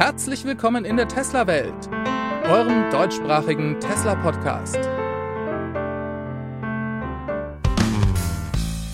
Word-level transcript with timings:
Herzlich 0.00 0.46
willkommen 0.46 0.86
in 0.86 0.96
der 0.96 1.08
Tesla-Welt, 1.08 1.74
eurem 2.48 2.90
deutschsprachigen 2.90 3.78
Tesla-Podcast. 3.80 4.78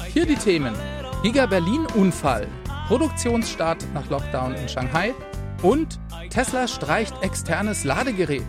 Hier 0.09 0.27
die 0.27 0.35
Themen: 0.35 0.75
Giga 1.23 1.47
Berlin-Unfall, 1.47 2.49
Produktionsstart 2.89 3.87
nach 3.95 4.11
Lockdown 4.11 4.57
in 4.57 4.69
Shanghai 4.69 5.15
und 5.63 6.01
Tesla 6.29 6.67
streicht 6.67 7.15
externes 7.23 7.85
Ladegerät. 7.85 8.43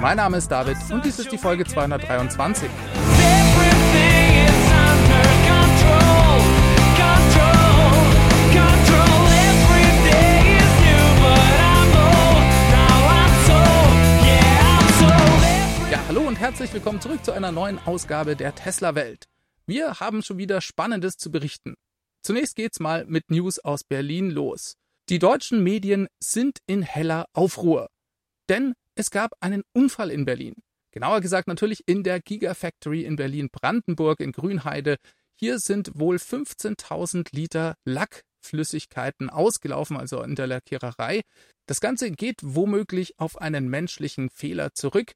Mein 0.00 0.16
Name 0.16 0.36
ist 0.36 0.48
David 0.48 0.76
und 0.92 1.04
dies 1.04 1.18
ist 1.18 1.32
die 1.32 1.38
Folge 1.38 1.64
223. 1.64 2.70
Ja, 15.96 16.08
hallo 16.08 16.28
und 16.28 16.38
herzlich 16.38 16.70
willkommen 16.74 17.00
zurück 17.00 17.24
zu 17.24 17.32
einer 17.32 17.52
neuen 17.52 17.78
Ausgabe 17.78 18.36
der 18.36 18.54
Tesla 18.54 18.94
Welt. 18.94 19.28
Wir 19.64 19.98
haben 19.98 20.22
schon 20.22 20.36
wieder 20.36 20.60
Spannendes 20.60 21.16
zu 21.16 21.30
berichten. 21.30 21.74
Zunächst 22.20 22.54
geht's 22.54 22.80
mal 22.80 23.06
mit 23.06 23.30
News 23.30 23.58
aus 23.58 23.82
Berlin 23.82 24.30
los. 24.30 24.74
Die 25.08 25.18
deutschen 25.18 25.62
Medien 25.62 26.06
sind 26.22 26.58
in 26.66 26.82
heller 26.82 27.24
Aufruhr. 27.32 27.88
Denn 28.50 28.74
es 28.94 29.10
gab 29.10 29.32
einen 29.40 29.62
Unfall 29.72 30.10
in 30.10 30.26
Berlin. 30.26 30.56
Genauer 30.90 31.22
gesagt 31.22 31.48
natürlich 31.48 31.82
in 31.86 32.02
der 32.02 32.20
Gigafactory 32.20 33.02
in 33.02 33.16
Berlin-Brandenburg 33.16 34.20
in 34.20 34.32
Grünheide. 34.32 34.96
Hier 35.34 35.58
sind 35.58 35.92
wohl 35.94 36.16
15.000 36.16 37.28
Liter 37.34 37.74
Lackflüssigkeiten 37.86 39.30
ausgelaufen, 39.30 39.96
also 39.96 40.22
in 40.22 40.34
der 40.34 40.46
Lackiererei. 40.46 41.22
Das 41.64 41.80
Ganze 41.80 42.10
geht 42.10 42.40
womöglich 42.42 43.18
auf 43.18 43.40
einen 43.40 43.68
menschlichen 43.68 44.28
Fehler 44.28 44.74
zurück. 44.74 45.14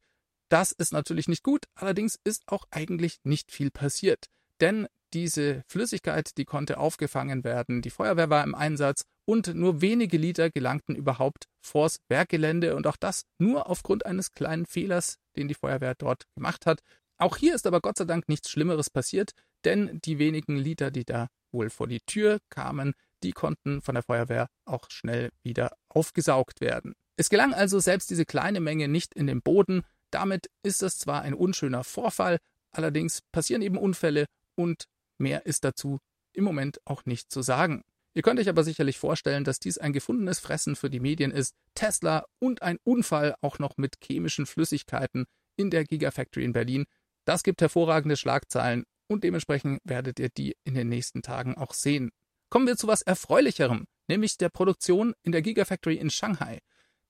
Das 0.50 0.72
ist 0.72 0.92
natürlich 0.92 1.28
nicht 1.28 1.44
gut, 1.44 1.66
allerdings 1.74 2.18
ist 2.24 2.42
auch 2.48 2.64
eigentlich 2.70 3.20
nicht 3.22 3.52
viel 3.52 3.70
passiert. 3.70 4.26
Denn 4.60 4.88
diese 5.12 5.62
Flüssigkeit, 5.66 6.36
die 6.36 6.44
konnte 6.44 6.78
aufgefangen 6.78 7.44
werden, 7.44 7.82
die 7.82 7.90
Feuerwehr 7.90 8.30
war 8.30 8.44
im 8.44 8.54
Einsatz 8.54 9.04
und 9.24 9.54
nur 9.54 9.80
wenige 9.80 10.18
Liter 10.18 10.50
gelangten 10.50 10.96
überhaupt 10.96 11.46
vors 11.60 12.00
Werkgelände 12.08 12.76
und 12.76 12.86
auch 12.86 12.96
das 12.96 13.24
nur 13.38 13.70
aufgrund 13.70 14.04
eines 14.06 14.32
kleinen 14.32 14.66
Fehlers, 14.66 15.18
den 15.36 15.48
die 15.48 15.54
Feuerwehr 15.54 15.94
dort 15.94 16.26
gemacht 16.34 16.66
hat. 16.66 16.80
Auch 17.16 17.36
hier 17.36 17.54
ist 17.54 17.66
aber 17.66 17.80
Gott 17.80 17.98
sei 17.98 18.04
Dank 18.04 18.28
nichts 18.28 18.50
Schlimmeres 18.50 18.90
passiert, 18.90 19.32
denn 19.64 20.00
die 20.04 20.18
wenigen 20.18 20.56
Liter, 20.56 20.90
die 20.90 21.04
da 21.04 21.28
wohl 21.52 21.70
vor 21.70 21.86
die 21.86 22.00
Tür 22.00 22.38
kamen, 22.48 22.94
die 23.22 23.32
konnten 23.32 23.82
von 23.82 23.94
der 23.94 24.02
Feuerwehr 24.02 24.48
auch 24.64 24.90
schnell 24.90 25.30
wieder 25.42 25.76
aufgesaugt 25.88 26.60
werden. 26.60 26.94
Es 27.16 27.28
gelang 27.28 27.52
also 27.52 27.78
selbst 27.78 28.10
diese 28.10 28.24
kleine 28.24 28.60
Menge 28.60 28.88
nicht 28.88 29.14
in 29.14 29.26
den 29.26 29.42
Boden. 29.42 29.82
Damit 30.10 30.50
ist 30.62 30.82
es 30.82 30.98
zwar 30.98 31.22
ein 31.22 31.34
unschöner 31.34 31.84
Vorfall, 31.84 32.38
allerdings 32.72 33.20
passieren 33.32 33.62
eben 33.62 33.78
Unfälle 33.78 34.26
und 34.56 34.84
mehr 35.18 35.46
ist 35.46 35.64
dazu 35.64 35.98
im 36.32 36.44
Moment 36.44 36.80
auch 36.84 37.04
nicht 37.04 37.30
zu 37.30 37.42
sagen. 37.42 37.82
Ihr 38.12 38.22
könnt 38.22 38.40
euch 38.40 38.48
aber 38.48 38.64
sicherlich 38.64 38.98
vorstellen, 38.98 39.44
dass 39.44 39.60
dies 39.60 39.78
ein 39.78 39.92
gefundenes 39.92 40.40
Fressen 40.40 40.74
für 40.74 40.90
die 40.90 41.00
Medien 41.00 41.30
ist. 41.30 41.54
Tesla 41.74 42.24
und 42.40 42.62
ein 42.62 42.78
Unfall 42.82 43.36
auch 43.40 43.58
noch 43.58 43.76
mit 43.76 43.96
chemischen 44.02 44.46
Flüssigkeiten 44.46 45.26
in 45.56 45.70
der 45.70 45.84
Gigafactory 45.84 46.44
in 46.44 46.52
Berlin. 46.52 46.86
Das 47.24 47.44
gibt 47.44 47.60
hervorragende 47.60 48.16
Schlagzeilen 48.16 48.84
und 49.08 49.22
dementsprechend 49.22 49.80
werdet 49.84 50.18
ihr 50.18 50.28
die 50.30 50.56
in 50.64 50.74
den 50.74 50.88
nächsten 50.88 51.22
Tagen 51.22 51.56
auch 51.56 51.72
sehen. 51.72 52.10
Kommen 52.48 52.66
wir 52.66 52.76
zu 52.76 52.88
was 52.88 53.02
Erfreulicherem, 53.02 53.84
nämlich 54.08 54.36
der 54.38 54.48
Produktion 54.48 55.14
in 55.22 55.30
der 55.30 55.42
Gigafactory 55.42 55.96
in 55.96 56.10
Shanghai. 56.10 56.58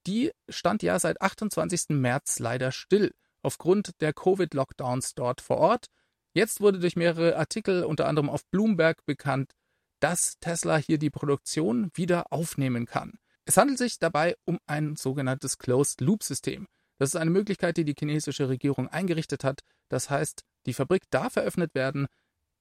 Die 0.06 0.32
stand 0.48 0.82
ja 0.82 0.98
seit 0.98 1.20
28. 1.20 1.90
März 1.90 2.38
leider 2.38 2.72
still 2.72 3.12
aufgrund 3.42 4.00
der 4.00 4.12
Covid-Lockdowns 4.12 5.14
dort 5.14 5.40
vor 5.40 5.58
Ort. 5.58 5.86
Jetzt 6.32 6.60
wurde 6.60 6.78
durch 6.78 6.96
mehrere 6.96 7.36
Artikel, 7.36 7.84
unter 7.84 8.06
anderem 8.06 8.30
auf 8.30 8.44
Bloomberg, 8.50 9.04
bekannt, 9.04 9.52
dass 10.00 10.38
Tesla 10.40 10.76
hier 10.76 10.98
die 10.98 11.10
Produktion 11.10 11.90
wieder 11.94 12.32
aufnehmen 12.32 12.86
kann. 12.86 13.18
Es 13.44 13.56
handelt 13.56 13.78
sich 13.78 13.98
dabei 13.98 14.36
um 14.44 14.58
ein 14.66 14.96
sogenanntes 14.96 15.58
Closed-Loop-System. 15.58 16.66
Das 16.98 17.10
ist 17.10 17.16
eine 17.16 17.30
Möglichkeit, 17.30 17.76
die 17.76 17.84
die 17.84 17.94
chinesische 17.98 18.48
Regierung 18.48 18.88
eingerichtet 18.88 19.44
hat. 19.44 19.60
Das 19.88 20.10
heißt, 20.10 20.44
die 20.66 20.74
Fabrik 20.74 21.04
darf 21.10 21.36
eröffnet 21.36 21.74
werden, 21.74 22.06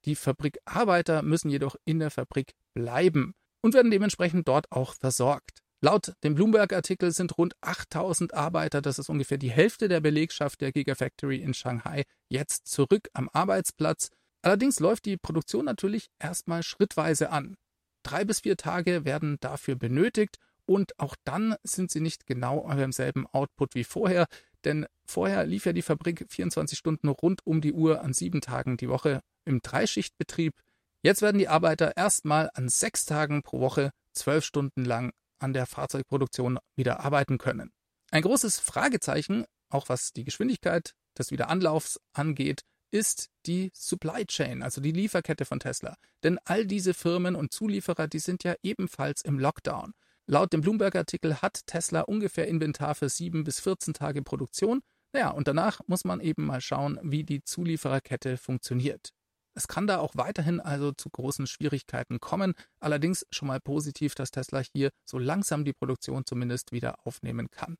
die 0.06 0.14
Fabrikarbeiter 0.14 1.22
müssen 1.22 1.50
jedoch 1.50 1.76
in 1.84 1.98
der 1.98 2.10
Fabrik 2.10 2.54
bleiben 2.72 3.34
und 3.60 3.74
werden 3.74 3.90
dementsprechend 3.90 4.48
dort 4.48 4.72
auch 4.72 4.94
versorgt. 4.94 5.60
Laut 5.82 6.12
dem 6.22 6.34
Bloomberg-Artikel 6.34 7.10
sind 7.10 7.38
rund 7.38 7.54
8000 7.62 8.34
Arbeiter, 8.34 8.82
das 8.82 8.98
ist 8.98 9.08
ungefähr 9.08 9.38
die 9.38 9.50
Hälfte 9.50 9.88
der 9.88 10.00
Belegschaft 10.00 10.60
der 10.60 10.72
Gigafactory 10.72 11.36
in 11.36 11.54
Shanghai, 11.54 12.04
jetzt 12.28 12.66
zurück 12.66 13.08
am 13.14 13.30
Arbeitsplatz 13.32 14.10
Allerdings 14.42 14.80
läuft 14.80 15.04
die 15.04 15.16
Produktion 15.16 15.66
natürlich 15.66 16.10
erstmal 16.18 16.62
schrittweise 16.62 17.30
an. 17.30 17.56
Drei 18.02 18.24
bis 18.24 18.40
vier 18.40 18.56
Tage 18.56 19.04
werden 19.04 19.36
dafür 19.40 19.76
benötigt 19.76 20.38
und 20.64 20.98
auch 20.98 21.14
dann 21.24 21.56
sind 21.62 21.90
sie 21.90 22.00
nicht 22.00 22.26
genau 22.26 22.62
beim 22.62 22.92
selben 22.92 23.26
Output 23.26 23.74
wie 23.74 23.84
vorher, 23.84 24.26
denn 24.64 24.86
vorher 25.04 25.44
lief 25.44 25.66
ja 25.66 25.72
die 25.72 25.82
Fabrik 25.82 26.24
24 26.30 26.78
Stunden 26.78 27.08
rund 27.08 27.46
um 27.46 27.60
die 27.60 27.72
Uhr 27.72 28.00
an 28.00 28.14
sieben 28.14 28.40
Tagen 28.40 28.76
die 28.78 28.88
Woche 28.88 29.20
im 29.44 29.60
Dreischichtbetrieb. 29.60 30.54
Jetzt 31.02 31.22
werden 31.22 31.38
die 31.38 31.48
Arbeiter 31.48 31.96
erstmal 31.96 32.50
an 32.54 32.68
sechs 32.68 33.04
Tagen 33.04 33.42
pro 33.42 33.60
Woche 33.60 33.90
zwölf 34.12 34.44
Stunden 34.44 34.84
lang 34.84 35.12
an 35.40 35.52
der 35.52 35.66
Fahrzeugproduktion 35.66 36.58
wieder 36.76 37.00
arbeiten 37.00 37.38
können. 37.38 37.72
Ein 38.10 38.22
großes 38.22 38.58
Fragezeichen, 38.60 39.44
auch 39.68 39.88
was 39.88 40.12
die 40.12 40.24
Geschwindigkeit 40.24 40.94
des 41.18 41.30
Wiederanlaufs 41.30 42.00
angeht, 42.12 42.62
ist 42.90 43.30
die 43.46 43.70
Supply 43.72 44.26
Chain, 44.26 44.62
also 44.62 44.80
die 44.80 44.92
Lieferkette 44.92 45.44
von 45.44 45.60
Tesla. 45.60 45.96
Denn 46.24 46.38
all 46.44 46.66
diese 46.66 46.94
Firmen 46.94 47.36
und 47.36 47.52
Zulieferer, 47.52 48.08
die 48.08 48.18
sind 48.18 48.42
ja 48.44 48.54
ebenfalls 48.62 49.22
im 49.22 49.38
Lockdown. 49.38 49.92
Laut 50.26 50.52
dem 50.52 50.60
Bloomberg-Artikel 50.60 51.40
hat 51.40 51.66
Tesla 51.66 52.02
ungefähr 52.02 52.48
Inventar 52.48 52.94
für 52.94 53.08
7 53.08 53.44
bis 53.44 53.60
14 53.60 53.94
Tage 53.94 54.22
Produktion. 54.22 54.80
Naja, 55.12 55.30
und 55.30 55.48
danach 55.48 55.80
muss 55.86 56.04
man 56.04 56.20
eben 56.20 56.46
mal 56.46 56.60
schauen, 56.60 56.98
wie 57.02 57.24
die 57.24 57.42
Zuliefererkette 57.42 58.36
funktioniert. 58.36 59.10
Es 59.54 59.68
kann 59.68 59.86
da 59.86 59.98
auch 59.98 60.14
weiterhin 60.14 60.60
also 60.60 60.92
zu 60.92 61.10
großen 61.10 61.46
Schwierigkeiten 61.46 62.20
kommen. 62.20 62.54
Allerdings 62.78 63.26
schon 63.30 63.48
mal 63.48 63.60
positiv, 63.60 64.14
dass 64.14 64.30
Tesla 64.30 64.60
hier 64.60 64.90
so 65.04 65.18
langsam 65.18 65.64
die 65.64 65.72
Produktion 65.72 66.24
zumindest 66.24 66.72
wieder 66.72 67.06
aufnehmen 67.06 67.50
kann. 67.50 67.76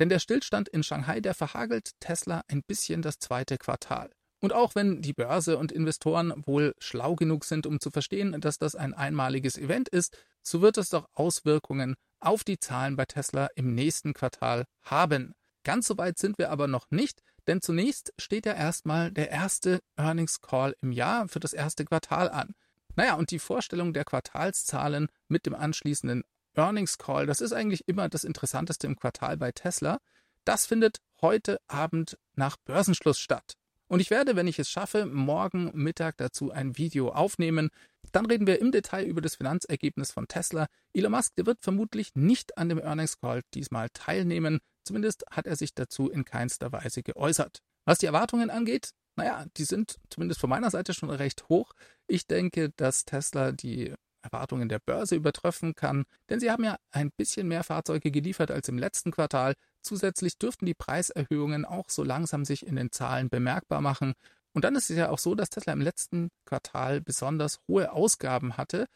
Denn 0.00 0.08
der 0.08 0.18
Stillstand 0.18 0.68
in 0.68 0.82
Shanghai, 0.82 1.20
der 1.20 1.34
verhagelt 1.34 1.92
Tesla 2.00 2.42
ein 2.48 2.62
bisschen 2.66 3.02
das 3.02 3.18
zweite 3.18 3.58
Quartal. 3.58 4.10
Und 4.40 4.52
auch 4.52 4.74
wenn 4.74 5.00
die 5.00 5.14
Börse 5.14 5.56
und 5.56 5.72
Investoren 5.72 6.34
wohl 6.44 6.74
schlau 6.78 7.14
genug 7.14 7.44
sind, 7.44 7.66
um 7.66 7.80
zu 7.80 7.90
verstehen, 7.90 8.40
dass 8.40 8.58
das 8.58 8.74
ein 8.74 8.92
einmaliges 8.92 9.56
Event 9.56 9.88
ist, 9.88 10.18
so 10.42 10.60
wird 10.60 10.76
es 10.76 10.90
doch 10.90 11.08
Auswirkungen 11.14 11.94
auf 12.20 12.44
die 12.44 12.58
Zahlen 12.58 12.96
bei 12.96 13.06
Tesla 13.06 13.48
im 13.54 13.74
nächsten 13.74 14.12
Quartal 14.12 14.64
haben. 14.82 15.34
Ganz 15.62 15.86
so 15.86 15.96
weit 15.96 16.18
sind 16.18 16.36
wir 16.36 16.50
aber 16.50 16.68
noch 16.68 16.90
nicht, 16.90 17.22
denn 17.46 17.60
zunächst 17.60 18.12
steht 18.18 18.46
ja 18.46 18.54
erstmal 18.54 19.10
der 19.10 19.30
erste 19.30 19.80
Earnings 19.96 20.40
Call 20.40 20.76
im 20.80 20.92
Jahr 20.92 21.28
für 21.28 21.40
das 21.40 21.52
erste 21.52 21.84
Quartal 21.84 22.30
an. 22.30 22.54
Naja, 22.96 23.14
und 23.14 23.30
die 23.30 23.38
Vorstellung 23.38 23.92
der 23.92 24.04
Quartalszahlen 24.04 25.08
mit 25.28 25.46
dem 25.46 25.54
anschließenden 25.54 26.22
Earnings 26.54 26.98
Call, 26.98 27.26
das 27.26 27.40
ist 27.40 27.52
eigentlich 27.52 27.88
immer 27.88 28.08
das 28.08 28.24
Interessanteste 28.24 28.86
im 28.86 28.96
Quartal 28.96 29.36
bei 29.36 29.52
Tesla. 29.52 29.98
Das 30.44 30.66
findet 30.66 30.98
heute 31.20 31.58
Abend 31.66 32.18
nach 32.34 32.56
Börsenschluss 32.56 33.18
statt. 33.18 33.54
Und 33.86 34.00
ich 34.00 34.10
werde, 34.10 34.36
wenn 34.36 34.46
ich 34.46 34.58
es 34.58 34.70
schaffe, 34.70 35.06
morgen 35.06 35.70
Mittag 35.74 36.16
dazu 36.16 36.50
ein 36.50 36.78
Video 36.78 37.10
aufnehmen. 37.10 37.70
Dann 38.12 38.26
reden 38.26 38.46
wir 38.46 38.60
im 38.60 38.72
Detail 38.72 39.04
über 39.04 39.20
das 39.20 39.36
Finanzergebnis 39.36 40.10
von 40.10 40.26
Tesla. 40.28 40.66
Elon 40.92 41.12
Musk, 41.12 41.34
der 41.36 41.46
wird 41.46 41.60
vermutlich 41.60 42.14
nicht 42.14 42.56
an 42.56 42.68
dem 42.68 42.78
Earnings 42.78 43.20
Call 43.20 43.42
diesmal 43.52 43.90
teilnehmen. 43.90 44.60
Zumindest 44.84 45.24
hat 45.30 45.46
er 45.46 45.56
sich 45.56 45.74
dazu 45.74 46.10
in 46.10 46.24
keinster 46.24 46.72
Weise 46.72 47.02
geäußert. 47.02 47.58
Was 47.84 47.98
die 47.98 48.06
Erwartungen 48.06 48.50
angeht, 48.50 48.90
naja, 49.16 49.46
die 49.56 49.64
sind 49.64 49.96
zumindest 50.10 50.40
von 50.40 50.50
meiner 50.50 50.70
Seite 50.70 50.94
schon 50.94 51.10
recht 51.10 51.48
hoch. 51.48 51.72
Ich 52.06 52.26
denke, 52.26 52.70
dass 52.70 53.04
Tesla 53.04 53.52
die 53.52 53.94
Erwartungen 54.22 54.68
der 54.68 54.78
Börse 54.78 55.14
übertreffen 55.14 55.74
kann, 55.74 56.04
denn 56.28 56.40
sie 56.40 56.50
haben 56.50 56.64
ja 56.64 56.78
ein 56.90 57.10
bisschen 57.10 57.46
mehr 57.46 57.62
Fahrzeuge 57.62 58.10
geliefert 58.10 58.50
als 58.50 58.68
im 58.68 58.78
letzten 58.78 59.10
Quartal. 59.10 59.54
Zusätzlich 59.82 60.38
dürften 60.38 60.66
die 60.66 60.74
Preiserhöhungen 60.74 61.64
auch 61.64 61.90
so 61.90 62.02
langsam 62.02 62.44
sich 62.44 62.66
in 62.66 62.76
den 62.76 62.90
Zahlen 62.90 63.28
bemerkbar 63.28 63.80
machen. 63.80 64.14
Und 64.54 64.64
dann 64.64 64.76
ist 64.76 64.90
es 64.90 64.96
ja 64.96 65.10
auch 65.10 65.18
so, 65.18 65.34
dass 65.34 65.50
Tesla 65.50 65.72
im 65.72 65.80
letzten 65.80 66.30
Quartal 66.46 67.00
besonders 67.00 67.60
hohe 67.68 67.92
Ausgaben 67.92 68.56
hatte. 68.56 68.86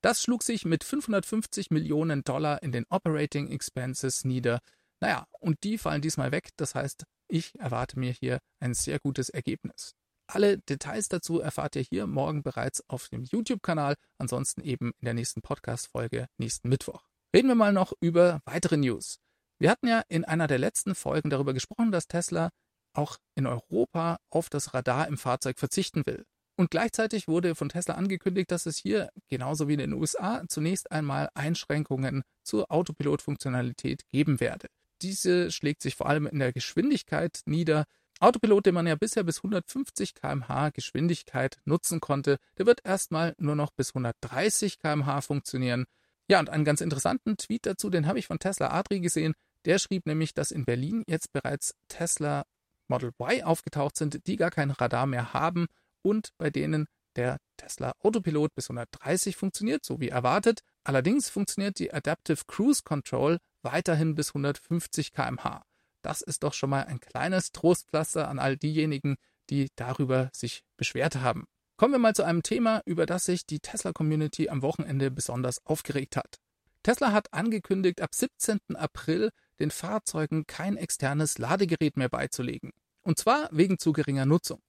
Das 0.00 0.22
schlug 0.22 0.44
sich 0.44 0.64
mit 0.64 0.84
550 0.84 1.70
Millionen 1.70 2.22
Dollar 2.22 2.62
in 2.62 2.70
den 2.70 2.84
Operating 2.88 3.48
Expenses 3.48 4.24
nieder. 4.24 4.60
Naja, 5.00 5.26
und 5.40 5.62
die 5.64 5.78
fallen 5.78 6.02
diesmal 6.02 6.32
weg. 6.32 6.50
Das 6.56 6.74
heißt, 6.74 7.04
ich 7.28 7.58
erwarte 7.58 7.98
mir 7.98 8.12
hier 8.12 8.38
ein 8.60 8.74
sehr 8.74 8.98
gutes 8.98 9.28
Ergebnis. 9.28 9.92
Alle 10.30 10.58
Details 10.58 11.08
dazu 11.08 11.40
erfahrt 11.40 11.76
ihr 11.76 11.82
hier 11.82 12.06
morgen 12.06 12.42
bereits 12.42 12.82
auf 12.88 13.08
dem 13.08 13.24
YouTube-Kanal, 13.24 13.94
ansonsten 14.18 14.60
eben 14.60 14.92
in 15.00 15.04
der 15.06 15.14
nächsten 15.14 15.40
Podcast-Folge 15.40 16.26
nächsten 16.36 16.68
Mittwoch. 16.68 17.02
Reden 17.34 17.48
wir 17.48 17.54
mal 17.54 17.72
noch 17.72 17.92
über 18.00 18.40
weitere 18.44 18.76
News. 18.76 19.18
Wir 19.58 19.70
hatten 19.70 19.88
ja 19.88 20.02
in 20.08 20.24
einer 20.24 20.46
der 20.46 20.58
letzten 20.58 20.94
Folgen 20.94 21.30
darüber 21.30 21.54
gesprochen, 21.54 21.92
dass 21.92 22.08
Tesla 22.08 22.50
auch 22.94 23.16
in 23.36 23.46
Europa 23.46 24.18
auf 24.30 24.50
das 24.50 24.74
Radar 24.74 25.08
im 25.08 25.18
Fahrzeug 25.18 25.58
verzichten 25.58 26.04
will. 26.06 26.24
Und 26.56 26.70
gleichzeitig 26.70 27.28
wurde 27.28 27.54
von 27.54 27.68
Tesla 27.68 27.94
angekündigt, 27.94 28.50
dass 28.50 28.66
es 28.66 28.76
hier, 28.76 29.10
genauso 29.28 29.68
wie 29.68 29.74
in 29.74 29.78
den 29.78 29.92
USA, 29.92 30.42
zunächst 30.48 30.90
einmal 30.90 31.28
Einschränkungen 31.34 32.22
zur 32.42 32.70
Autopilot-Funktionalität 32.70 34.08
geben 34.08 34.40
werde. 34.40 34.66
Diese 35.02 35.50
schlägt 35.50 35.82
sich 35.82 35.96
vor 35.96 36.08
allem 36.08 36.26
in 36.26 36.38
der 36.38 36.52
Geschwindigkeit 36.52 37.40
nieder, 37.46 37.84
Autopilot, 38.20 38.66
den 38.66 38.74
man 38.74 38.86
ja 38.86 38.96
bisher 38.96 39.22
bis 39.22 39.38
150 39.38 40.14
km/h 40.14 40.70
Geschwindigkeit 40.70 41.58
nutzen 41.64 42.00
konnte, 42.00 42.38
der 42.58 42.66
wird 42.66 42.80
erstmal 42.84 43.34
nur 43.38 43.54
noch 43.54 43.70
bis 43.70 43.90
130 43.90 44.80
km/h 44.80 45.20
funktionieren. 45.20 45.84
Ja, 46.28 46.40
und 46.40 46.50
einen 46.50 46.64
ganz 46.64 46.80
interessanten 46.80 47.36
Tweet 47.36 47.64
dazu, 47.64 47.90
den 47.90 48.06
habe 48.06 48.18
ich 48.18 48.26
von 48.26 48.40
Tesla 48.40 48.72
Adri 48.72 49.00
gesehen. 49.00 49.34
Der 49.64 49.78
schrieb 49.78 50.06
nämlich, 50.06 50.34
dass 50.34 50.50
in 50.50 50.64
Berlin 50.64 51.04
jetzt 51.06 51.32
bereits 51.32 51.74
Tesla 51.88 52.44
Model 52.88 53.12
Y 53.20 53.42
aufgetaucht 53.44 53.96
sind, 53.96 54.26
die 54.26 54.36
gar 54.36 54.50
kein 54.50 54.70
Radar 54.70 55.06
mehr 55.06 55.32
haben 55.32 55.66
und 56.02 56.30
bei 56.38 56.50
denen 56.50 56.86
der 57.16 57.38
Tesla 57.56 57.92
Autopilot 58.00 58.54
bis 58.54 58.68
130 58.68 59.36
funktioniert, 59.36 59.84
so 59.84 60.00
wie 60.00 60.08
erwartet. 60.08 60.60
Allerdings 60.84 61.28
funktioniert 61.28 61.78
die 61.78 61.92
Adaptive 61.92 62.42
Cruise 62.46 62.82
Control 62.84 63.38
weiterhin 63.62 64.14
bis 64.14 64.30
150 64.30 65.12
km/h. 65.12 65.62
Das 66.02 66.20
ist 66.20 66.42
doch 66.42 66.54
schon 66.54 66.70
mal 66.70 66.84
ein 66.84 67.00
kleines 67.00 67.52
Trostpflaster 67.52 68.28
an 68.28 68.38
all 68.38 68.56
diejenigen, 68.56 69.16
die 69.50 69.68
darüber 69.76 70.30
sich 70.32 70.62
beschwert 70.76 71.16
haben. 71.16 71.46
Kommen 71.76 71.94
wir 71.94 71.98
mal 71.98 72.14
zu 72.14 72.24
einem 72.24 72.42
Thema, 72.42 72.82
über 72.86 73.06
das 73.06 73.24
sich 73.24 73.46
die 73.46 73.60
Tesla-Community 73.60 74.48
am 74.48 74.62
Wochenende 74.62 75.10
besonders 75.10 75.64
aufgeregt 75.64 76.16
hat. 76.16 76.36
Tesla 76.82 77.12
hat 77.12 77.32
angekündigt, 77.32 78.00
ab 78.00 78.14
17. 78.14 78.58
April 78.74 79.30
den 79.60 79.70
Fahrzeugen 79.70 80.46
kein 80.46 80.76
externes 80.76 81.38
Ladegerät 81.38 81.96
mehr 81.96 82.08
beizulegen. 82.08 82.72
Und 83.02 83.18
zwar 83.18 83.48
wegen 83.52 83.78
zu 83.78 83.92
geringer 83.92 84.26
Nutzung. 84.26 84.60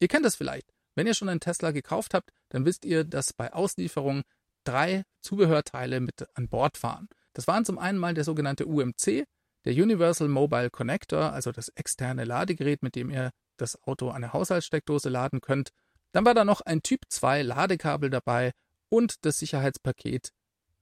Ihr 0.00 0.08
kennt 0.08 0.24
das 0.24 0.36
vielleicht. 0.36 0.72
Wenn 0.94 1.06
ihr 1.06 1.14
schon 1.14 1.28
einen 1.28 1.40
Tesla 1.40 1.70
gekauft 1.70 2.14
habt, 2.14 2.30
dann 2.48 2.64
wisst 2.64 2.84
ihr, 2.84 3.04
dass 3.04 3.32
bei 3.32 3.52
Auslieferung 3.52 4.22
drei 4.64 5.04
Zubehörteile 5.20 6.00
mit 6.00 6.26
an 6.34 6.48
Bord 6.48 6.76
fahren. 6.76 7.08
Das 7.36 7.46
waren 7.46 7.66
zum 7.66 7.78
einen 7.78 7.98
mal 7.98 8.14
der 8.14 8.24
sogenannte 8.24 8.64
UMC, 8.64 9.26
der 9.66 9.74
Universal 9.74 10.26
Mobile 10.26 10.70
Connector, 10.70 11.34
also 11.34 11.52
das 11.52 11.68
externe 11.68 12.24
Ladegerät, 12.24 12.82
mit 12.82 12.94
dem 12.94 13.10
ihr 13.10 13.30
das 13.58 13.82
Auto 13.82 14.08
an 14.08 14.22
der 14.22 14.32
Haushaltssteckdose 14.32 15.10
laden 15.10 15.42
könnt. 15.42 15.68
Dann 16.12 16.24
war 16.24 16.32
da 16.32 16.46
noch 16.46 16.62
ein 16.62 16.80
Typ 16.80 17.00
2 17.10 17.42
Ladekabel 17.42 18.08
dabei 18.08 18.52
und 18.88 19.26
das 19.26 19.38
Sicherheitspaket 19.38 20.30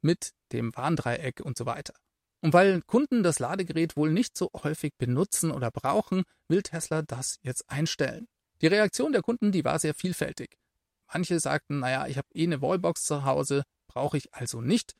mit 0.01 0.31
dem 0.53 0.77
Warndreieck 0.77 1.41
und 1.41 1.59
so 1.59 1.67
weiter. 1.67 1.95
Und 2.41 2.53
weil 2.53 2.83
Kunden 2.83 3.25
das 3.25 3.41
Ladegerät 3.41 3.97
wohl 3.97 4.13
nicht 4.13 4.39
so 4.39 4.49
häufig 4.63 4.93
benutzen 4.97 5.51
oder 5.51 5.73
brauchen, 5.73 6.23
will 6.47 6.63
Tesla 6.63 7.03
das 7.03 7.41
jetzt 7.43 7.69
einstellen. 7.69 8.29
Die 8.61 8.69
Reaktion 8.69 9.11
der 9.11 9.23
Kunden, 9.23 9.51
die 9.51 9.65
war 9.65 9.81
sehr 9.81 9.95
vielfältig. 9.95 10.57
Manche 11.13 11.41
sagten, 11.41 11.81
naja, 11.81 12.07
ich 12.07 12.17
habe 12.17 12.29
eh 12.33 12.45
eine 12.45 12.63
Wallbox 12.63 13.03
zu 13.03 13.25
Hause, 13.25 13.65
brauche 13.89 14.19
ich 14.19 14.33
also 14.33 14.61
nicht. 14.61 14.95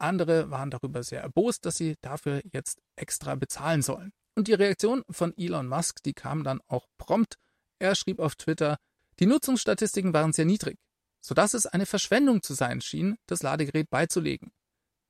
Andere 0.00 0.50
waren 0.50 0.70
darüber 0.70 1.02
sehr 1.02 1.22
erbost, 1.22 1.64
dass 1.66 1.76
sie 1.76 1.96
dafür 2.00 2.42
jetzt 2.52 2.80
extra 2.96 3.34
bezahlen 3.34 3.82
sollen. 3.82 4.12
Und 4.34 4.48
die 4.48 4.54
Reaktion 4.54 5.04
von 5.10 5.36
Elon 5.36 5.68
Musk, 5.68 6.02
die 6.02 6.14
kam 6.14 6.44
dann 6.44 6.60
auch 6.66 6.86
prompt. 6.98 7.36
Er 7.78 7.94
schrieb 7.94 8.18
auf 8.18 8.36
Twitter, 8.36 8.78
die 9.18 9.26
Nutzungsstatistiken 9.26 10.14
waren 10.14 10.32
sehr 10.32 10.44
niedrig, 10.44 10.78
sodass 11.20 11.54
es 11.54 11.66
eine 11.66 11.86
Verschwendung 11.86 12.42
zu 12.42 12.54
sein 12.54 12.80
schien, 12.80 13.18
das 13.26 13.42
Ladegerät 13.42 13.90
beizulegen. 13.90 14.52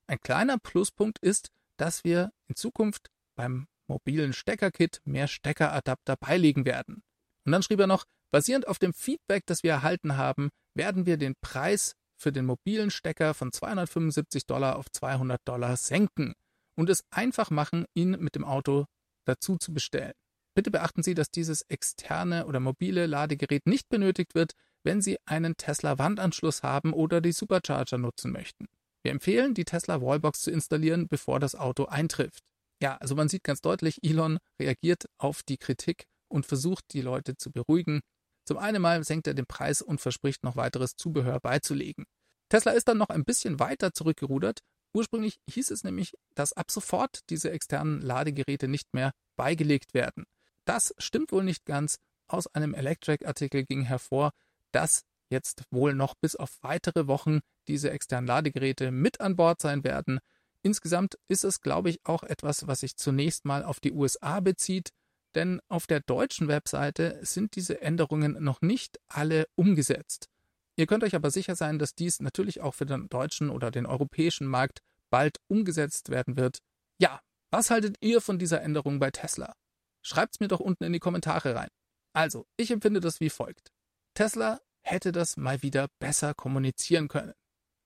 Ein 0.06 0.20
kleiner 0.20 0.58
Pluspunkt 0.58 1.18
ist, 1.20 1.50
dass 1.76 2.02
wir 2.02 2.32
in 2.48 2.56
Zukunft 2.56 3.10
beim 3.36 3.68
mobilen 3.86 4.32
Steckerkit 4.32 5.00
mehr 5.04 5.28
Steckeradapter 5.28 6.16
beilegen 6.16 6.64
werden. 6.64 7.02
Und 7.44 7.52
dann 7.52 7.62
schrieb 7.62 7.80
er 7.80 7.86
noch, 7.86 8.04
basierend 8.30 8.66
auf 8.66 8.78
dem 8.78 8.92
Feedback, 8.92 9.46
das 9.46 9.62
wir 9.62 9.72
erhalten 9.72 10.16
haben, 10.16 10.50
werden 10.74 11.06
wir 11.06 11.16
den 11.16 11.34
Preis 11.40 11.94
für 12.20 12.32
den 12.32 12.44
mobilen 12.44 12.90
Stecker 12.90 13.34
von 13.34 13.52
275 13.52 14.46
Dollar 14.46 14.76
auf 14.76 14.90
200 14.90 15.40
Dollar 15.44 15.76
senken 15.76 16.34
und 16.76 16.90
es 16.90 17.04
einfach 17.10 17.50
machen, 17.50 17.86
ihn 17.94 18.12
mit 18.20 18.34
dem 18.34 18.44
Auto 18.44 18.86
dazu 19.24 19.56
zu 19.56 19.72
bestellen. 19.72 20.12
Bitte 20.54 20.70
beachten 20.70 21.02
Sie, 21.02 21.14
dass 21.14 21.30
dieses 21.30 21.62
externe 21.62 22.46
oder 22.46 22.60
mobile 22.60 23.06
Ladegerät 23.06 23.66
nicht 23.66 23.88
benötigt 23.88 24.34
wird, 24.34 24.52
wenn 24.82 25.00
Sie 25.00 25.18
einen 25.24 25.56
Tesla 25.56 25.98
Wandanschluss 25.98 26.62
haben 26.62 26.92
oder 26.92 27.20
die 27.20 27.32
Supercharger 27.32 27.98
nutzen 27.98 28.32
möchten. 28.32 28.66
Wir 29.02 29.12
empfehlen, 29.12 29.54
die 29.54 29.64
Tesla 29.64 30.00
Wallbox 30.02 30.42
zu 30.42 30.50
installieren, 30.50 31.08
bevor 31.08 31.40
das 31.40 31.54
Auto 31.54 31.86
eintrifft. 31.86 32.42
Ja, 32.82 32.96
also 32.96 33.14
man 33.14 33.28
sieht 33.28 33.44
ganz 33.44 33.60
deutlich, 33.60 34.02
Elon 34.02 34.38
reagiert 34.60 35.06
auf 35.18 35.42
die 35.42 35.58
Kritik 35.58 36.04
und 36.28 36.46
versucht, 36.46 36.84
die 36.92 37.02
Leute 37.02 37.36
zu 37.36 37.50
beruhigen. 37.50 38.00
Zum 38.50 38.58
einen 38.58 38.82
mal 38.82 39.04
senkt 39.04 39.28
er 39.28 39.34
den 39.34 39.46
Preis 39.46 39.80
und 39.80 40.00
verspricht 40.00 40.42
noch 40.42 40.56
weiteres 40.56 40.96
Zubehör 40.96 41.38
beizulegen. 41.38 42.04
Tesla 42.48 42.72
ist 42.72 42.88
dann 42.88 42.98
noch 42.98 43.08
ein 43.08 43.24
bisschen 43.24 43.60
weiter 43.60 43.92
zurückgerudert. 43.92 44.58
Ursprünglich 44.92 45.38
hieß 45.48 45.70
es 45.70 45.84
nämlich, 45.84 46.14
dass 46.34 46.52
ab 46.52 46.72
sofort 46.72 47.20
diese 47.30 47.52
externen 47.52 48.00
Ladegeräte 48.00 48.66
nicht 48.66 48.92
mehr 48.92 49.12
beigelegt 49.36 49.94
werden. 49.94 50.24
Das 50.64 50.92
stimmt 50.98 51.30
wohl 51.30 51.44
nicht 51.44 51.64
ganz. 51.64 51.98
Aus 52.26 52.48
einem 52.48 52.74
Electric-Artikel 52.74 53.66
ging 53.66 53.82
hervor, 53.82 54.32
dass 54.72 55.02
jetzt 55.28 55.62
wohl 55.70 55.94
noch 55.94 56.16
bis 56.16 56.34
auf 56.34 56.50
weitere 56.60 57.06
Wochen 57.06 57.38
diese 57.68 57.92
externen 57.92 58.26
Ladegeräte 58.26 58.90
mit 58.90 59.20
an 59.20 59.36
Bord 59.36 59.62
sein 59.62 59.84
werden. 59.84 60.18
Insgesamt 60.62 61.20
ist 61.28 61.44
es, 61.44 61.60
glaube 61.60 61.88
ich, 61.88 62.00
auch 62.02 62.24
etwas, 62.24 62.66
was 62.66 62.80
sich 62.80 62.96
zunächst 62.96 63.44
mal 63.44 63.62
auf 63.62 63.78
die 63.78 63.92
USA 63.92 64.40
bezieht 64.40 64.90
denn 65.34 65.60
auf 65.68 65.86
der 65.86 66.00
deutschen 66.00 66.48
Webseite 66.48 67.18
sind 67.22 67.56
diese 67.56 67.80
Änderungen 67.80 68.42
noch 68.42 68.60
nicht 68.62 68.98
alle 69.08 69.46
umgesetzt. 69.54 70.28
Ihr 70.76 70.86
könnt 70.86 71.04
euch 71.04 71.14
aber 71.14 71.30
sicher 71.30 71.56
sein, 71.56 71.78
dass 71.78 71.94
dies 71.94 72.20
natürlich 72.20 72.60
auch 72.60 72.74
für 72.74 72.86
den 72.86 73.08
deutschen 73.08 73.50
oder 73.50 73.70
den 73.70 73.86
europäischen 73.86 74.46
Markt 74.46 74.80
bald 75.10 75.38
umgesetzt 75.48 76.08
werden 76.08 76.36
wird. 76.36 76.58
Ja, 76.98 77.20
was 77.50 77.70
haltet 77.70 77.96
ihr 78.00 78.20
von 78.20 78.38
dieser 78.38 78.62
Änderung 78.62 78.98
bei 78.98 79.10
Tesla? 79.10 79.54
Schreibt's 80.02 80.40
mir 80.40 80.48
doch 80.48 80.60
unten 80.60 80.84
in 80.84 80.92
die 80.92 80.98
Kommentare 80.98 81.54
rein. 81.54 81.68
Also, 82.12 82.46
ich 82.56 82.70
empfinde 82.70 83.00
das 83.00 83.20
wie 83.20 83.30
folgt. 83.30 83.70
Tesla 84.14 84.60
hätte 84.82 85.12
das 85.12 85.36
mal 85.36 85.62
wieder 85.62 85.88
besser 85.98 86.34
kommunizieren 86.34 87.08
können. 87.08 87.34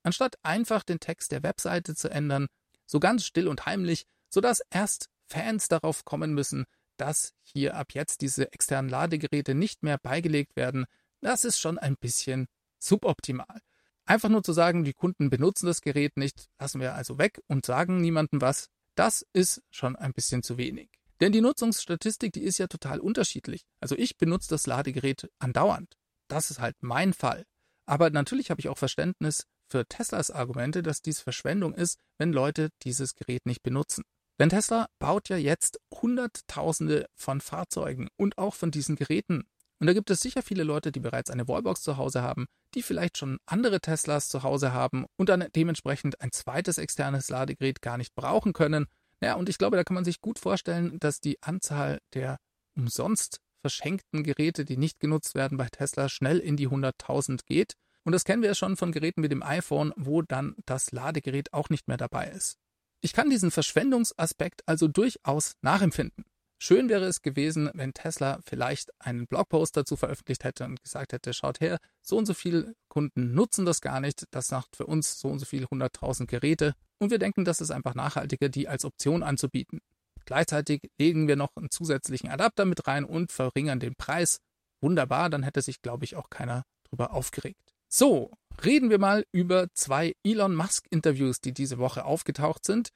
Anstatt 0.03 0.37
einfach 0.43 0.85
den 0.85 1.01
Text 1.01 1.33
der 1.33 1.43
Webseite 1.43 1.95
zu 1.95 2.11
ändern, 2.11 2.47
so 2.87 3.01
ganz 3.01 3.25
still 3.25 3.49
und 3.49 3.67
heimlich, 3.67 4.05
sodass 4.33 4.61
erst 4.71 5.09
Fans 5.27 5.69
darauf 5.69 6.05
kommen 6.05 6.35
müssen, 6.35 6.65
dass 6.97 7.33
hier 7.43 7.77
ab 7.77 7.93
jetzt 7.93 8.21
diese 8.21 8.53
externen 8.53 8.91
Ladegeräte 8.91 9.55
nicht 9.55 9.83
mehr 9.83 9.99
beigelegt 9.99 10.57
werden, 10.57 10.87
das 11.21 11.45
ist 11.45 11.59
schon 11.59 11.79
ein 11.79 11.97
bisschen 11.97 12.47
suboptimal. 12.79 13.61
Einfach 14.07 14.29
nur 14.29 14.43
zu 14.43 14.53
sagen, 14.53 14.85
die 14.85 14.93
Kunden 14.93 15.31
benutzen 15.31 15.67
das 15.67 15.81
Gerät 15.81 16.17
nicht, 16.17 16.49
lassen 16.59 16.81
wir 16.81 16.95
also 16.95 17.19
weg 17.19 17.41
und 17.47 17.65
sagen 17.65 18.01
niemandem 18.01 18.41
was, 18.41 18.69
das 18.95 19.27
ist 19.33 19.63
schon 19.71 19.97
ein 19.97 20.13
bisschen 20.13 20.43
zu 20.43 20.59
wenig. 20.59 20.91
Denn 21.21 21.33
die 21.33 21.41
Nutzungsstatistik, 21.41 22.33
die 22.33 22.43
ist 22.43 22.59
ja 22.59 22.67
total 22.67 23.01
unterschiedlich. 23.01 23.65
Also 23.81 23.97
ich 23.97 24.17
benutze 24.19 24.51
das 24.51 24.67
Ladegerät 24.67 25.31
andauernd. 25.39 25.97
Das 26.29 26.51
ist 26.51 26.61
halt 26.61 26.77
mein 26.81 27.13
Fall. 27.13 27.45
Aber 27.87 28.11
natürlich 28.11 28.51
habe 28.51 28.61
ich 28.61 28.69
auch 28.69 28.79
Verständnis 28.79 29.47
für 29.69 29.87
Teslas 29.87 30.31
Argumente, 30.31 30.83
dass 30.83 31.03
dies 31.03 31.21
Verschwendung 31.21 31.75
ist, 31.75 31.99
wenn 32.19 32.33
Leute 32.33 32.71
dieses 32.83 33.15
Gerät 33.15 33.47
nicht 33.47 33.63
benutzen. 33.63 34.05
Denn 34.39 34.49
Tesla 34.49 34.87
baut 34.99 35.29
ja 35.29 35.37
jetzt 35.37 35.79
Hunderttausende 35.93 37.07
von 37.15 37.41
Fahrzeugen 37.41 38.09
und 38.17 38.39
auch 38.39 38.55
von 38.55 38.71
diesen 38.71 38.97
Geräten. 38.97 39.45
Und 39.79 39.87
da 39.87 39.93
gibt 39.93 40.11
es 40.11 40.21
sicher 40.21 40.43
viele 40.43 40.65
Leute, 40.65 40.93
die 40.93 41.01
bereits 41.01 41.31
eine 41.31 41.47
Wallbox 41.47 41.83
zu 41.83 41.97
Hause 41.97 42.23
haben, 42.23 42.47
die 42.75 42.83
vielleicht 42.83 43.19
schon 43.19 43.39
andere 43.47 43.81
Teslas 43.81 44.29
zu 44.29 44.43
Hause 44.43 44.73
haben 44.73 45.07
und 45.17 45.29
dann 45.29 45.47
dementsprechend 45.55 46.21
ein 46.21 46.33
zweites 46.33 46.79
externes 46.79 47.29
Ladegerät 47.29 47.83
gar 47.83 47.99
nicht 47.99 48.15
brauchen 48.15 48.53
können. 48.53 48.87
Ja, 49.21 49.35
und 49.35 49.49
ich 49.49 49.59
glaube, 49.59 49.77
da 49.77 49.85
kann 49.85 49.95
man 49.95 50.05
sich 50.05 50.21
gut 50.21 50.39
vorstellen, 50.39 50.99
dass 51.01 51.21
die 51.21 51.43
Anzahl 51.43 52.01
der 52.15 52.39
umsonst 52.77 53.41
verschenkten 53.61 54.25
Geräte, 54.25 54.65
die 54.65 54.77
nicht 54.77 55.01
genutzt 55.01 55.35
werden 55.35 55.59
bei 55.59 55.69
Tesla, 55.69 56.09
schnell 56.09 56.39
in 56.39 56.57
die 56.57 56.69
100.000 56.69 57.41
geht. 57.47 57.75
Und 58.05 58.13
das 58.13 58.25
kennen 58.25 58.43
wir 58.43 58.51
ja 58.51 58.55
schon 58.55 58.77
von 58.77 58.93
Geräten 58.93 59.23
wie 59.23 59.29
dem 59.29 59.43
iPhone, 59.43 59.93
wo 59.97 60.21
dann 60.23 60.55
das 60.67 60.93
Ladegerät 60.93 61.53
auch 61.53 61.71
nicht 61.71 61.89
mehr 61.89 61.97
dabei 61.97 62.29
ist. 62.29 62.59
Ich 63.01 63.13
kann 63.13 63.31
diesen 63.31 63.51
Verschwendungsaspekt 63.51 64.63
also 64.67 64.89
durchaus 64.89 65.55
nachempfinden. 65.61 66.25
Schön 66.59 66.89
wäre 66.89 67.05
es 67.05 67.21
gewesen, 67.21 67.71
wenn 67.75 67.93
Tesla 67.93 68.39
vielleicht 68.43 68.91
einen 68.99 69.27
Blogpost 69.27 69.77
dazu 69.77 69.97
veröffentlicht 69.97 70.45
hätte 70.45 70.65
und 70.65 70.83
gesagt 70.83 71.13
hätte, 71.13 71.35
schaut 71.35 71.61
her, 71.61 71.79
so 72.01 72.17
und 72.17 72.25
so 72.25 72.33
viele 72.33 72.75
Kunden 72.89 73.35
nutzen 73.35 73.67
das 73.67 73.83
gar 73.83 74.01
nicht, 74.01 74.25
das 74.31 74.51
macht 74.51 74.75
für 74.77 74.87
uns 74.87 75.21
so 75.21 75.29
und 75.29 75.41
so 75.41 75.45
viele 75.45 75.67
hunderttausend 75.71 76.31
Geräte 76.31 76.75
und 76.99 77.11
wir 77.11 77.19
denken, 77.19 77.45
das 77.45 77.61
ist 77.61 77.71
einfach 77.71 77.95
nachhaltiger, 77.95 78.49
die 78.49 78.69
als 78.69 78.87
Option 78.87 79.23
anzubieten. 79.23 79.81
Gleichzeitig 80.25 80.91
legen 80.99 81.29
wir 81.29 81.37
noch 81.37 81.55
einen 81.57 81.71
zusätzlichen 81.71 82.31
Adapter 82.31 82.65
mit 82.65 82.87
rein 82.87 83.05
und 83.05 83.31
verringern 83.31 83.81
den 83.81 83.95
Preis. 83.95 84.39
wunderbar, 84.81 85.29
dann 85.29 85.43
hätte 85.43 85.61
sich, 85.61 85.83
glaube 85.83 86.05
ich, 86.05 86.17
auch 86.17 86.31
keiner 86.31 86.65
drüber 86.89 87.13
aufgeregt. 87.13 87.74
So, 87.97 88.33
reden 88.65 88.91
wir 88.91 88.99
mal 88.99 89.25
über 89.31 89.69
zwei 89.73 90.17
Elon 90.25 90.57
Musk-Interviews, 90.57 91.41
die 91.41 91.53
diese 91.53 91.79
Woche 91.79 92.05
aufgetaucht 92.05 92.65
sind. 92.65 92.89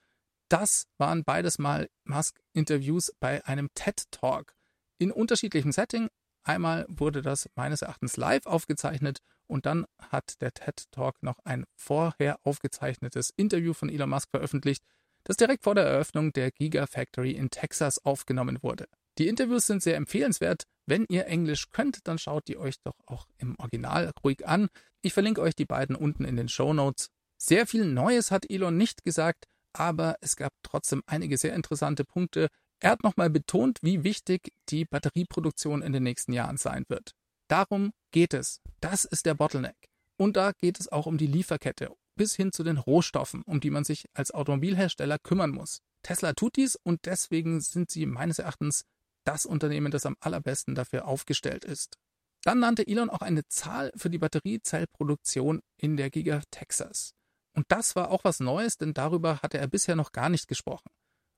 Das 0.49 0.89
waren 0.99 1.23
beides 1.23 1.61
mal 1.61 1.89
Musk-Interviews 2.03 3.13
bei 3.21 3.47
einem 3.47 3.69
TED-Talk 3.75 4.57
in 4.99 5.13
unterschiedlichem 5.13 5.71
Setting. 5.71 6.09
Einmal 6.43 6.85
wurde 6.89 7.23
das 7.23 7.49
meines 7.55 7.83
Erachtens 7.83 8.17
live 8.17 8.45
aufgezeichnet 8.47 9.21
und 9.47 9.67
dann 9.67 9.87
hat 10.01 10.35
der 10.41 10.53
TED 10.53 10.91
Talk 10.91 11.23
noch 11.23 11.39
ein 11.45 11.65
vorher 11.77 12.41
aufgezeichnetes 12.43 13.33
Interview 13.37 13.75
von 13.75 13.91
Elon 13.91 14.11
Musk 14.11 14.31
veröffentlicht, 14.33 14.83
das 15.23 15.37
direkt 15.37 15.63
vor 15.63 15.77
der 15.77 15.85
Eröffnung 15.85 16.33
der 16.33 16.51
Gigafactory 16.51 17.31
in 17.31 17.51
Texas 17.51 18.05
aufgenommen 18.05 18.65
wurde. 18.65 18.89
Die 19.19 19.27
Interviews 19.27 19.67
sind 19.67 19.83
sehr 19.83 19.97
empfehlenswert. 19.97 20.63
Wenn 20.87 21.05
ihr 21.09 21.27
Englisch 21.27 21.71
könnt, 21.71 22.07
dann 22.07 22.19
schaut 22.19 22.47
die 22.47 22.57
euch 22.57 22.77
doch 22.85 22.95
auch 23.07 23.27
im 23.39 23.57
Original 23.59 24.13
ruhig 24.23 24.47
an. 24.47 24.69
Ich 25.03 25.13
verlinke 25.13 25.41
euch 25.41 25.57
die 25.57 25.65
beiden 25.65 25.97
unten 25.97 26.25
in 26.25 26.37
den 26.37 26.49
Show 26.49 26.73
Notes. 26.73 27.11
Sehr 27.37 27.67
viel 27.67 27.85
Neues 27.85 28.31
hat 28.31 28.49
Elon 28.49 28.77
nicht 28.77 29.05
gesagt, 29.05 29.47
aber 29.73 30.17
es 30.21 30.37
gab 30.37 30.53
trotzdem 30.63 31.03
einige 31.07 31.37
sehr 31.37 31.55
interessante 31.55 32.05
Punkte. 32.05 32.49
Er 32.81 32.93
hat 32.93 33.03
nochmal 33.03 33.29
betont, 33.29 33.79
wie 33.83 34.05
wichtig 34.05 34.53
die 34.69 34.85
Batterieproduktion 34.85 35.83
in 35.83 35.93
den 35.93 36.05
nächsten 36.05 36.33
Jahren 36.33 36.57
sein 36.57 36.85
wird. 36.89 37.13
Darum 37.49 37.93
geht 38.13 38.35
es. 38.35 38.61
Das 38.81 39.05
ist 39.05 39.27
der 39.27 39.35
Bottleneck. 39.35 39.77
Und 40.17 40.37
da 40.37 40.53
geht 40.53 40.79
es 40.79 40.91
auch 40.91 41.07
um 41.07 41.19
die 41.19 41.27
Lieferkette, 41.27 41.91
bis 42.15 42.37
hin 42.37 42.53
zu 42.53 42.63
den 42.63 42.77
Rohstoffen, 42.77 43.43
um 43.43 43.61
die 43.61 43.71
man 43.71 43.85
sich 43.85 44.07
als 44.15 44.31
Automobilhersteller 44.31 45.19
kümmern 45.19 45.51
muss. 45.51 45.81
Tesla 46.03 46.33
tut 46.35 46.57
dies 46.57 46.77
und 46.77 47.07
deswegen 47.07 47.61
sind 47.61 47.91
sie 47.91 48.07
meines 48.07 48.39
Erachtens 48.39 48.85
das 49.29 49.45
Unternehmen, 49.45 49.91
das 49.91 50.07
am 50.07 50.17
allerbesten 50.21 50.75
dafür 50.75 51.07
aufgestellt 51.07 51.67
ist. 51.67 51.99
Dann 52.45 52.61
nannte 52.61 52.87
Elon 52.87 53.11
auch 53.11 53.21
eine 53.21 53.47
Zahl 53.49 53.93
für 53.95 54.09
die 54.09 54.17
Batteriezellproduktion 54.17 55.61
in 55.77 55.99
der 55.99 56.09
Giga 56.09 56.41
Texas. 56.51 57.13
Und 57.55 57.67
das 57.69 57.95
war 57.95 58.11
auch 58.11 58.25
was 58.25 58.41
Neues, 58.41 58.79
denn 58.79 58.95
darüber 58.95 59.43
hatte 59.43 59.59
er 59.59 59.67
bisher 59.67 59.97
noch 59.97 60.13
gar 60.13 60.31
nicht 60.31 60.49
gesprochen. 60.49 60.89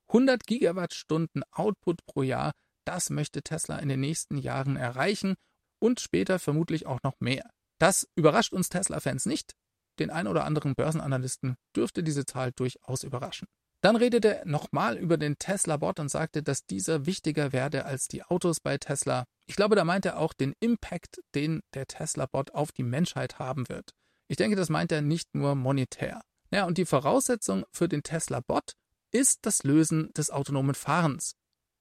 100 0.07 0.47
Gigawattstunden 0.47 1.43
Output 1.51 2.05
pro 2.05 2.23
Jahr, 2.23 2.53
das 2.85 3.09
möchte 3.09 3.41
Tesla 3.41 3.77
in 3.79 3.89
den 3.89 3.99
nächsten 3.99 4.37
Jahren 4.37 4.77
erreichen 4.77 5.35
und 5.79 5.99
später 5.99 6.39
vermutlich 6.39 6.85
auch 6.85 6.99
noch 7.03 7.19
mehr. 7.19 7.49
Das 7.77 8.07
überrascht 8.15 8.53
uns 8.53 8.69
Tesla-Fans 8.69 9.25
nicht. 9.25 9.51
Den 9.99 10.11
ein 10.11 10.27
oder 10.27 10.45
anderen 10.45 10.75
Börsenanalysten 10.75 11.55
dürfte 11.75 12.03
diese 12.03 12.25
Zahl 12.25 12.53
durchaus 12.53 13.03
überraschen. 13.03 13.49
Dann 13.81 13.95
redete 13.95 14.39
er 14.39 14.45
nochmal 14.45 14.97
über 14.97 15.17
den 15.17 15.39
Tesla-Bot 15.39 15.99
und 15.99 16.09
sagte, 16.09 16.43
dass 16.43 16.65
dieser 16.65 17.07
wichtiger 17.07 17.51
werde 17.51 17.85
als 17.85 18.07
die 18.07 18.23
Autos 18.23 18.59
bei 18.59 18.77
Tesla. 18.77 19.25
Ich 19.47 19.55
glaube, 19.55 19.75
da 19.75 19.83
meint 19.83 20.05
er 20.05 20.19
auch 20.19 20.33
den 20.33 20.53
Impact, 20.59 21.21
den 21.33 21.61
der 21.73 21.87
Tesla-Bot 21.87 22.51
auf 22.51 22.71
die 22.71 22.83
Menschheit 22.83 23.39
haben 23.39 23.67
wird. 23.69 23.91
Ich 24.27 24.37
denke, 24.37 24.55
das 24.55 24.69
meint 24.69 24.91
er 24.91 25.01
nicht 25.01 25.33
nur 25.33 25.55
monetär. 25.55 26.21
Ja, 26.51 26.65
und 26.65 26.77
die 26.77 26.85
Voraussetzung 26.85 27.65
für 27.71 27.89
den 27.89 28.03
Tesla-Bot 28.03 28.73
ist 29.11 29.39
das 29.41 29.63
Lösen 29.63 30.11
des 30.13 30.29
autonomen 30.29 30.75
Fahrens. 30.75 31.33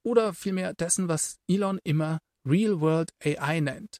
Oder 0.02 0.33
vielmehr 0.33 0.73
dessen, 0.73 1.09
was 1.09 1.37
Elon 1.47 1.78
immer 1.85 2.19
Real-World 2.47 3.11
AI 3.23 3.61
nennt. 3.61 3.99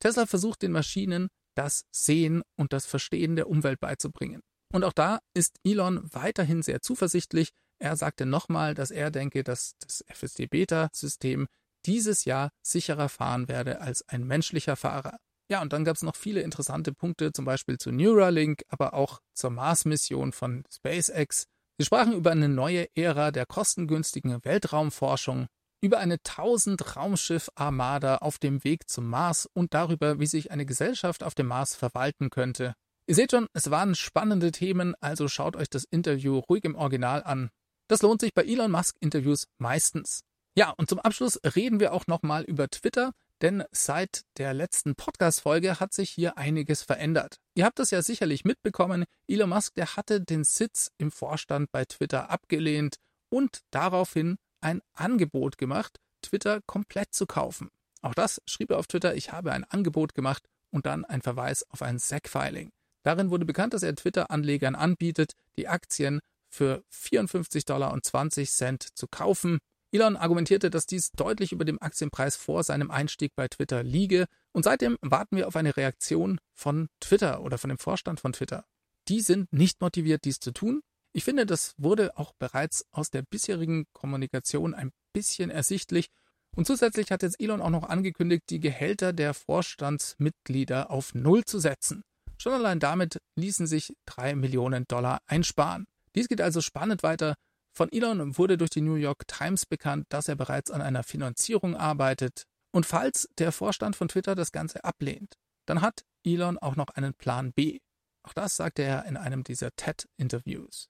Tesla 0.00 0.26
versucht 0.26 0.62
den 0.62 0.72
Maschinen 0.72 1.28
das 1.54 1.84
Sehen 1.90 2.42
und 2.56 2.72
das 2.72 2.86
Verstehen 2.86 3.36
der 3.36 3.48
Umwelt 3.48 3.78
beizubringen. 3.78 4.40
Und 4.72 4.84
auch 4.84 4.92
da 4.92 5.20
ist 5.34 5.58
Elon 5.64 6.00
weiterhin 6.12 6.62
sehr 6.62 6.80
zuversichtlich. 6.80 7.50
Er 7.78 7.96
sagte 7.96 8.26
nochmal, 8.26 8.74
dass 8.74 8.90
er 8.90 9.10
denke, 9.10 9.44
dass 9.44 9.74
das 9.78 10.04
FSD-Beta-System 10.08 11.46
dieses 11.84 12.24
Jahr 12.24 12.50
sicherer 12.62 13.08
fahren 13.08 13.48
werde 13.48 13.80
als 13.80 14.08
ein 14.08 14.26
menschlicher 14.26 14.76
Fahrer. 14.76 15.18
Ja, 15.50 15.60
und 15.60 15.72
dann 15.72 15.84
gab 15.84 15.96
es 15.96 16.02
noch 16.02 16.16
viele 16.16 16.40
interessante 16.40 16.92
Punkte, 16.92 17.32
zum 17.32 17.44
Beispiel 17.44 17.76
zu 17.76 17.90
Neuralink, 17.92 18.62
aber 18.68 18.94
auch 18.94 19.20
zur 19.34 19.50
Mars-Mission 19.50 20.32
von 20.32 20.64
SpaceX. 20.72 21.46
Sie 21.78 21.84
sprachen 21.84 22.14
über 22.14 22.30
eine 22.30 22.48
neue 22.48 22.86
Ära 22.94 23.30
der 23.30 23.46
kostengünstigen 23.46 24.44
Weltraumforschung 24.44 25.48
über 25.82 25.98
eine 25.98 26.14
1000 26.14 26.96
Raumschiff-Armada 26.96 28.18
auf 28.18 28.38
dem 28.38 28.62
Weg 28.62 28.88
zum 28.88 29.08
Mars 29.08 29.48
und 29.52 29.74
darüber, 29.74 30.20
wie 30.20 30.26
sich 30.26 30.52
eine 30.52 30.64
Gesellschaft 30.64 31.24
auf 31.24 31.34
dem 31.34 31.48
Mars 31.48 31.74
verwalten 31.74 32.30
könnte. 32.30 32.74
Ihr 33.12 33.16
seht 33.16 33.32
schon, 33.32 33.46
es 33.52 33.70
waren 33.70 33.94
spannende 33.94 34.52
Themen, 34.52 34.94
also 35.02 35.28
schaut 35.28 35.54
euch 35.54 35.68
das 35.68 35.84
Interview 35.84 36.38
ruhig 36.38 36.64
im 36.64 36.74
Original 36.74 37.22
an. 37.22 37.50
Das 37.86 38.00
lohnt 38.00 38.22
sich 38.22 38.32
bei 38.32 38.42
Elon 38.42 38.70
Musk 38.70 38.96
Interviews 39.00 39.48
meistens. 39.58 40.22
Ja, 40.56 40.70
und 40.70 40.88
zum 40.88 40.98
Abschluss 40.98 41.38
reden 41.54 41.78
wir 41.78 41.92
auch 41.92 42.06
nochmal 42.06 42.42
über 42.44 42.70
Twitter, 42.70 43.12
denn 43.42 43.64
seit 43.70 44.22
der 44.38 44.54
letzten 44.54 44.94
Podcast-Folge 44.94 45.78
hat 45.78 45.92
sich 45.92 46.08
hier 46.08 46.38
einiges 46.38 46.84
verändert. 46.84 47.36
Ihr 47.54 47.66
habt 47.66 47.80
das 47.80 47.90
ja 47.90 48.00
sicherlich 48.00 48.46
mitbekommen. 48.46 49.04
Elon 49.28 49.50
Musk, 49.50 49.74
der 49.74 49.94
hatte 49.94 50.22
den 50.22 50.42
Sitz 50.42 50.90
im 50.96 51.10
Vorstand 51.10 51.70
bei 51.70 51.84
Twitter 51.84 52.30
abgelehnt 52.30 52.96
und 53.28 53.60
daraufhin 53.72 54.38
ein 54.62 54.80
Angebot 54.94 55.58
gemacht, 55.58 55.98
Twitter 56.22 56.60
komplett 56.64 57.12
zu 57.12 57.26
kaufen. 57.26 57.68
Auch 58.00 58.14
das 58.14 58.40
schrieb 58.46 58.70
er 58.70 58.78
auf 58.78 58.86
Twitter, 58.86 59.14
ich 59.14 59.32
habe 59.32 59.52
ein 59.52 59.64
Angebot 59.64 60.14
gemacht 60.14 60.48
und 60.70 60.86
dann 60.86 61.04
ein 61.04 61.20
Verweis 61.20 61.62
auf 61.68 61.82
ein 61.82 61.98
SEC-Filing. 61.98 62.72
Darin 63.02 63.30
wurde 63.30 63.44
bekannt, 63.44 63.74
dass 63.74 63.82
er 63.82 63.94
Twitter-Anlegern 63.94 64.74
anbietet, 64.74 65.32
die 65.56 65.68
Aktien 65.68 66.20
für 66.48 66.84
54 66.90 67.64
Dollar 67.64 67.92
und 67.92 68.04
20 68.04 68.50
Cent 68.50 68.88
zu 68.94 69.08
kaufen. 69.08 69.58
Elon 69.90 70.16
argumentierte, 70.16 70.70
dass 70.70 70.86
dies 70.86 71.12
deutlich 71.12 71.52
über 71.52 71.64
dem 71.64 71.80
Aktienpreis 71.80 72.36
vor 72.36 72.62
seinem 72.62 72.90
Einstieg 72.90 73.32
bei 73.36 73.48
Twitter 73.48 73.82
liege. 73.82 74.26
Und 74.52 74.64
seitdem 74.64 74.96
warten 75.02 75.36
wir 75.36 75.48
auf 75.48 75.56
eine 75.56 75.76
Reaktion 75.76 76.40
von 76.54 76.88
Twitter 77.00 77.42
oder 77.42 77.58
von 77.58 77.68
dem 77.68 77.78
Vorstand 77.78 78.20
von 78.20 78.32
Twitter. 78.32 78.64
Die 79.08 79.20
sind 79.20 79.52
nicht 79.52 79.80
motiviert, 79.80 80.24
dies 80.24 80.38
zu 80.38 80.52
tun. 80.52 80.82
Ich 81.12 81.24
finde, 81.24 81.44
das 81.44 81.74
wurde 81.76 82.16
auch 82.16 82.32
bereits 82.38 82.86
aus 82.90 83.10
der 83.10 83.22
bisherigen 83.22 83.84
Kommunikation 83.92 84.72
ein 84.72 84.92
bisschen 85.12 85.50
ersichtlich. 85.50 86.06
Und 86.54 86.66
zusätzlich 86.66 87.10
hat 87.10 87.22
jetzt 87.22 87.40
Elon 87.40 87.60
auch 87.60 87.70
noch 87.70 87.88
angekündigt, 87.88 88.44
die 88.48 88.60
Gehälter 88.60 89.12
der 89.12 89.34
Vorstandsmitglieder 89.34 90.90
auf 90.90 91.14
Null 91.14 91.44
zu 91.44 91.58
setzen. 91.58 92.02
Schon 92.42 92.54
allein 92.54 92.80
damit 92.80 93.22
ließen 93.36 93.68
sich 93.68 93.94
drei 94.04 94.34
Millionen 94.34 94.84
Dollar 94.88 95.20
einsparen. 95.26 95.84
Dies 96.16 96.26
geht 96.26 96.40
also 96.40 96.60
spannend 96.60 97.04
weiter. 97.04 97.36
Von 97.72 97.88
Elon 97.92 98.36
wurde 98.36 98.58
durch 98.58 98.70
die 98.70 98.80
New 98.80 98.96
York 98.96 99.28
Times 99.28 99.64
bekannt, 99.64 100.06
dass 100.08 100.26
er 100.26 100.34
bereits 100.34 100.72
an 100.72 100.82
einer 100.82 101.04
Finanzierung 101.04 101.76
arbeitet. 101.76 102.42
Und 102.72 102.84
falls 102.84 103.28
der 103.38 103.52
Vorstand 103.52 103.94
von 103.94 104.08
Twitter 104.08 104.34
das 104.34 104.50
Ganze 104.50 104.82
ablehnt, 104.82 105.36
dann 105.66 105.82
hat 105.82 106.02
Elon 106.24 106.58
auch 106.58 106.74
noch 106.74 106.88
einen 106.88 107.14
Plan 107.14 107.52
B. 107.52 107.78
Auch 108.24 108.32
das 108.32 108.56
sagte 108.56 108.82
er 108.82 109.04
in 109.04 109.16
einem 109.16 109.44
dieser 109.44 109.70
TED-Interviews. 109.76 110.88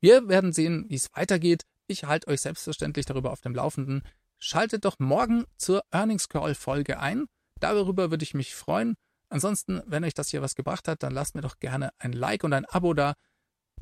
Wir 0.00 0.28
werden 0.28 0.52
sehen, 0.52 0.84
wie 0.88 0.94
es 0.94 1.08
weitergeht. 1.14 1.64
Ich 1.88 2.04
halte 2.04 2.28
euch 2.28 2.42
selbstverständlich 2.42 3.06
darüber 3.06 3.32
auf 3.32 3.40
dem 3.40 3.56
Laufenden. 3.56 4.04
Schaltet 4.38 4.84
doch 4.84 5.00
morgen 5.00 5.46
zur 5.56 5.82
Earnings 5.90 6.28
Call 6.28 6.54
Folge 6.54 7.00
ein. 7.00 7.26
Darüber 7.58 8.12
würde 8.12 8.22
ich 8.22 8.34
mich 8.34 8.54
freuen. 8.54 8.94
Ansonsten, 9.32 9.82
wenn 9.86 10.04
euch 10.04 10.14
das 10.14 10.28
hier 10.28 10.42
was 10.42 10.54
gebracht 10.54 10.88
hat, 10.88 11.02
dann 11.02 11.12
lasst 11.12 11.34
mir 11.34 11.40
doch 11.40 11.58
gerne 11.58 11.90
ein 11.98 12.12
Like 12.12 12.44
und 12.44 12.52
ein 12.52 12.66
Abo 12.66 12.92
da. 12.92 13.14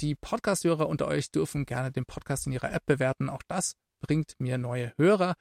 Die 0.01 0.15
Podcast-Hörer 0.15 0.89
unter 0.89 1.09
euch 1.09 1.31
dürfen 1.31 1.67
gerne 1.67 1.91
den 1.91 2.07
Podcast 2.07 2.47
in 2.47 2.53
ihrer 2.53 2.73
App 2.73 2.87
bewerten. 2.87 3.29
Auch 3.29 3.43
das 3.49 3.75
bringt 4.01 4.35
mir 4.39 4.59
neue 4.59 4.93
Hörer. 4.97 5.35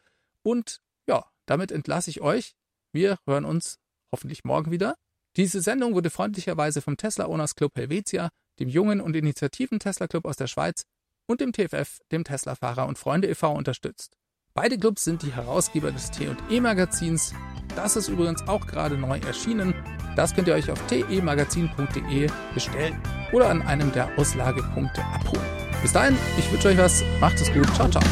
Und 0.44 0.80
ja, 1.08 1.26
damit 1.46 1.72
entlasse 1.72 2.10
ich 2.10 2.22
euch. 2.22 2.56
Wir 2.92 3.20
hören 3.28 3.46
uns 3.46 3.78
hoffentlich 4.12 4.44
morgen 4.44 4.72
wieder. 4.72 4.96
Diese 5.38 5.62
Sendung 5.62 5.94
wurde 5.94 6.10
freundlicherweise 6.10 6.82
vom 6.82 6.98
Tesla 6.98 7.28
Owners 7.28 7.56
Club 7.56 7.78
Helvetia 7.78 8.30
dem 8.60 8.70
jungen 8.70 9.02
und 9.02 9.16
initiativen 9.16 9.80
Tesla 9.80 10.08
Club 10.08 10.26
aus 10.26 10.36
der 10.36 10.48
Schweiz 10.48 10.84
und 11.28 11.42
dem 11.42 11.54
TFF, 11.54 12.00
dem 12.12 12.24
Tesla-Fahrer 12.24 12.88
und 12.88 12.98
Freunde 12.98 13.30
e.V. 13.30 13.52
unterstützt. 13.52 14.18
Beide 14.54 14.78
Clubs 14.78 15.04
sind 15.04 15.22
die 15.22 15.34
Herausgeber 15.34 15.92
des 15.92 16.12
T&E-Magazins. 16.12 17.34
Das 17.76 17.96
ist 17.96 18.10
übrigens 18.10 18.48
auch 18.48 18.66
gerade 18.66 18.98
neu 18.98 19.20
erschienen. 19.20 19.74
Das 20.16 20.36
könnt 20.36 20.48
ihr 20.48 20.54
euch 20.56 20.70
auf 20.70 20.80
temagazin.de 20.88 22.30
bestellen 22.54 22.96
oder 23.32 23.50
an 23.50 23.62
einem 23.62 23.92
der 23.92 24.10
Auslagepunkte 24.18 25.02
abholen. 25.02 25.46
Bis 25.82 25.94
dahin, 25.94 26.18
ich 26.38 26.52
wünsche 26.52 26.70
euch 26.70 26.78
was. 26.78 27.04
Macht 27.22 27.40
es 27.40 27.52
gut. 27.54 27.74
Ciao, 27.76 27.88
ciao. 27.90 28.04